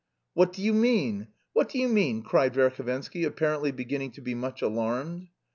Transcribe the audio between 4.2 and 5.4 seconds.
be much alarmed.